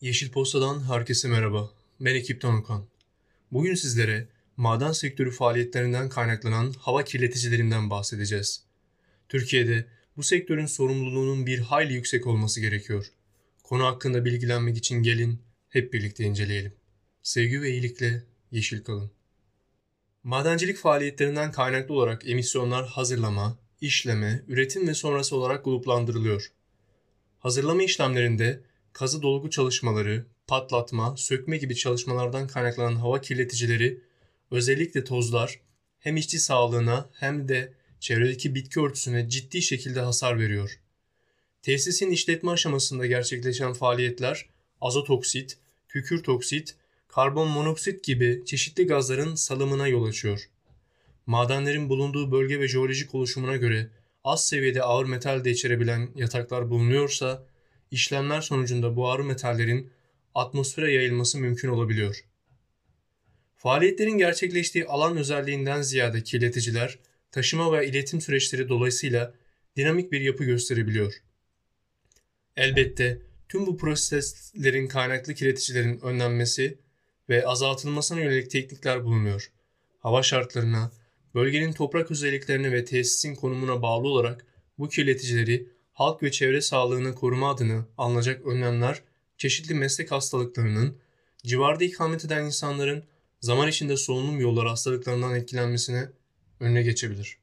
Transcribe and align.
Yeşil 0.00 0.30
Posta'dan 0.30 0.92
herkese 0.92 1.28
merhaba. 1.28 1.70
Ben 2.00 2.14
ekipten 2.14 2.52
Okan. 2.52 2.86
Bugün 3.52 3.74
sizlere 3.74 4.28
maden 4.56 4.92
sektörü 4.92 5.30
faaliyetlerinden 5.30 6.08
kaynaklanan 6.08 6.72
hava 6.78 7.04
kirleticilerinden 7.04 7.90
bahsedeceğiz. 7.90 8.64
Türkiye'de 9.28 9.86
bu 10.16 10.22
sektörün 10.22 10.66
sorumluluğunun 10.66 11.46
bir 11.46 11.58
hayli 11.58 11.92
yüksek 11.92 12.26
olması 12.26 12.60
gerekiyor. 12.60 13.06
Konu 13.62 13.84
hakkında 13.84 14.24
bilgilenmek 14.24 14.76
için 14.76 15.02
gelin 15.02 15.42
hep 15.68 15.92
birlikte 15.92 16.24
inceleyelim. 16.24 16.74
Sevgi 17.22 17.62
ve 17.62 17.70
iyilikle 17.70 18.22
yeşil 18.50 18.84
kalın. 18.84 19.10
Madencilik 20.22 20.76
faaliyetlerinden 20.76 21.52
kaynaklı 21.52 21.94
olarak 21.94 22.28
emisyonlar 22.28 22.86
hazırlama, 22.86 23.58
işleme, 23.80 24.42
üretim 24.48 24.88
ve 24.88 24.94
sonrası 24.94 25.36
olarak 25.36 25.64
gruplandırılıyor. 25.64 26.52
Hazırlama 27.38 27.82
işlemlerinde 27.82 28.60
kazı 28.94 29.22
dolgu 29.22 29.50
çalışmaları, 29.50 30.26
patlatma, 30.46 31.16
sökme 31.16 31.56
gibi 31.56 31.76
çalışmalardan 31.76 32.46
kaynaklanan 32.46 32.96
hava 32.96 33.20
kirleticileri, 33.20 34.00
özellikle 34.50 35.04
tozlar, 35.04 35.60
hem 35.98 36.16
işçi 36.16 36.38
sağlığına 36.38 37.10
hem 37.12 37.48
de 37.48 37.74
çevredeki 38.00 38.54
bitki 38.54 38.80
örtüsüne 38.80 39.28
ciddi 39.28 39.62
şekilde 39.62 40.00
hasar 40.00 40.38
veriyor. 40.38 40.80
Tesisin 41.62 42.10
işletme 42.10 42.50
aşamasında 42.50 43.06
gerçekleşen 43.06 43.72
faaliyetler, 43.72 44.46
azot 44.80 45.10
oksit, 45.10 45.58
kükürt 45.88 46.28
oksit, 46.28 46.76
karbon 47.08 47.48
monoksit 47.48 48.04
gibi 48.04 48.42
çeşitli 48.46 48.86
gazların 48.86 49.34
salımına 49.34 49.88
yol 49.88 50.04
açıyor. 50.04 50.48
Madenlerin 51.26 51.88
bulunduğu 51.88 52.32
bölge 52.32 52.60
ve 52.60 52.68
jeolojik 52.68 53.14
oluşumuna 53.14 53.56
göre 53.56 53.90
az 54.24 54.46
seviyede 54.46 54.82
ağır 54.82 55.04
metal 55.04 55.44
de 55.44 55.50
içerebilen 55.50 56.10
yataklar 56.16 56.70
bulunuyorsa, 56.70 57.46
işlemler 57.94 58.40
sonucunda 58.40 58.96
bu 58.96 59.10
ağır 59.10 59.20
metallerin 59.20 59.90
atmosfere 60.34 60.92
yayılması 60.92 61.38
mümkün 61.38 61.68
olabiliyor. 61.68 62.24
Faaliyetlerin 63.56 64.18
gerçekleştiği 64.18 64.86
alan 64.86 65.16
özelliğinden 65.16 65.82
ziyade 65.82 66.22
kirleticiler, 66.22 66.98
taşıma 67.30 67.72
ve 67.72 67.88
iletim 67.88 68.20
süreçleri 68.20 68.68
dolayısıyla 68.68 69.34
dinamik 69.76 70.12
bir 70.12 70.20
yapı 70.20 70.44
gösterebiliyor. 70.44 71.14
Elbette 72.56 73.22
tüm 73.48 73.66
bu 73.66 73.76
proseslerin 73.76 74.88
kaynaklı 74.88 75.34
kirleticilerin 75.34 76.00
önlenmesi 76.00 76.78
ve 77.28 77.46
azaltılmasına 77.46 78.20
yönelik 78.20 78.50
teknikler 78.50 79.04
bulunuyor. 79.04 79.52
Hava 79.98 80.22
şartlarına, 80.22 80.92
bölgenin 81.34 81.72
toprak 81.72 82.10
özelliklerine 82.10 82.72
ve 82.72 82.84
tesisin 82.84 83.34
konumuna 83.34 83.82
bağlı 83.82 84.08
olarak 84.08 84.46
bu 84.78 84.88
kirleticileri 84.88 85.73
halk 85.94 86.22
ve 86.22 86.30
çevre 86.30 86.60
sağlığını 86.60 87.14
koruma 87.14 87.50
adına 87.50 87.86
alınacak 87.98 88.46
önlemler 88.46 89.02
çeşitli 89.38 89.74
meslek 89.74 90.10
hastalıklarının, 90.10 90.98
civarda 91.44 91.84
ikamet 91.84 92.24
eden 92.24 92.44
insanların 92.44 93.04
zaman 93.40 93.68
içinde 93.68 93.96
solunum 93.96 94.40
yolları 94.40 94.68
hastalıklarından 94.68 95.34
etkilenmesine 95.34 96.08
önüne 96.60 96.82
geçebilir. 96.82 97.38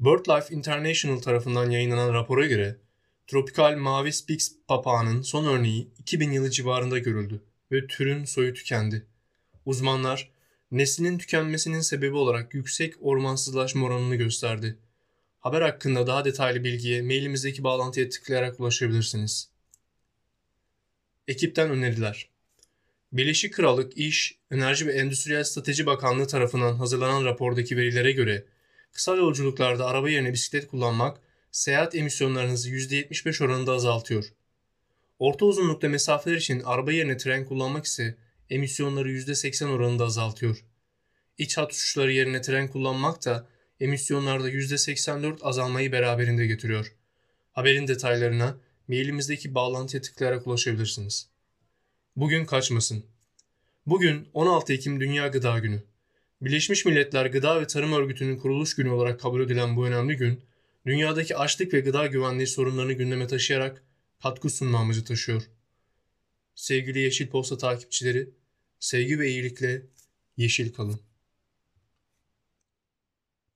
BirdLife 0.00 0.54
International 0.54 1.18
tarafından 1.18 1.70
yayınlanan 1.70 2.14
rapora 2.14 2.46
göre 2.46 2.76
tropikal 3.26 3.76
mavi 3.76 4.12
spix 4.12 4.56
papağanın 4.68 5.22
son 5.22 5.44
örneği 5.44 5.88
2000 5.98 6.32
yılı 6.32 6.50
civarında 6.50 6.98
görüldü 6.98 7.42
ve 7.72 7.86
türün 7.86 8.24
soyu 8.24 8.54
tükendi. 8.54 9.06
Uzmanlar 9.66 10.30
neslinin 10.70 11.18
tükenmesinin 11.18 11.80
sebebi 11.80 12.14
olarak 12.14 12.54
yüksek 12.54 12.94
ormansızlaşma 13.00 13.86
oranını 13.86 14.16
gösterdi. 14.16 14.78
Haber 15.40 15.60
hakkında 15.62 16.06
daha 16.06 16.24
detaylı 16.24 16.64
bilgiye 16.64 17.02
mailimizdeki 17.02 17.64
bağlantıya 17.64 18.08
tıklayarak 18.08 18.60
ulaşabilirsiniz. 18.60 19.48
Ekipten 21.28 21.70
öneriler 21.70 22.28
Birleşik 23.12 23.54
Krallık 23.54 23.96
İş, 23.96 24.38
Enerji 24.50 24.86
ve 24.86 24.92
Endüstriyel 24.92 25.44
Strateji 25.44 25.86
Bakanlığı 25.86 26.26
tarafından 26.26 26.74
hazırlanan 26.74 27.24
rapordaki 27.24 27.76
verilere 27.76 28.12
göre 28.12 28.44
kısa 28.92 29.16
yolculuklarda 29.16 29.86
araba 29.86 30.10
yerine 30.10 30.32
bisiklet 30.32 30.66
kullanmak 30.66 31.20
seyahat 31.52 31.94
emisyonlarınızı 31.94 32.70
%75 32.70 33.44
oranında 33.44 33.72
azaltıyor. 33.72 34.24
Orta 35.18 35.44
uzunlukta 35.44 35.88
mesafeler 35.88 36.36
için 36.36 36.62
araba 36.64 36.92
yerine 36.92 37.16
tren 37.16 37.44
kullanmak 37.44 37.84
ise 37.84 38.16
emisyonları 38.50 39.12
%80 39.12 39.68
oranında 39.70 40.04
azaltıyor. 40.04 40.64
İç 41.38 41.58
hat 41.58 41.72
uçuşları 41.72 42.12
yerine 42.12 42.40
tren 42.40 42.68
kullanmak 42.68 43.24
da 43.24 43.48
emisyonlarda 43.80 44.50
%84 44.50 45.42
azalmayı 45.42 45.92
beraberinde 45.92 46.46
getiriyor. 46.46 46.92
Haberin 47.52 47.88
detaylarına 47.88 48.56
mailimizdeki 48.88 49.54
bağlantıya 49.54 50.02
tıklayarak 50.02 50.46
ulaşabilirsiniz. 50.46 51.28
Bugün 52.16 52.44
kaçmasın. 52.44 53.04
Bugün 53.86 54.28
16 54.34 54.72
Ekim 54.72 55.00
Dünya 55.00 55.28
Gıda 55.28 55.58
Günü. 55.58 55.82
Birleşmiş 56.40 56.84
Milletler 56.84 57.26
Gıda 57.26 57.60
ve 57.60 57.66
Tarım 57.66 57.92
Örgütü'nün 57.92 58.36
kuruluş 58.36 58.76
günü 58.76 58.90
olarak 58.90 59.20
kabul 59.20 59.40
edilen 59.40 59.76
bu 59.76 59.86
önemli 59.86 60.16
gün, 60.16 60.40
dünyadaki 60.86 61.36
açlık 61.36 61.74
ve 61.74 61.80
gıda 61.80 62.06
güvenliği 62.06 62.46
sorunlarını 62.46 62.92
gündeme 62.92 63.26
taşıyarak 63.26 63.82
katkı 64.22 64.50
sunma 64.50 64.78
amacı 64.78 65.04
taşıyor. 65.04 65.42
Sevgili 66.54 66.98
Yeşil 66.98 67.28
Posta 67.28 67.58
takipçileri, 67.58 68.30
sevgi 68.80 69.18
ve 69.18 69.28
iyilikle 69.28 69.82
yeşil 70.36 70.72
kalın. 70.72 71.00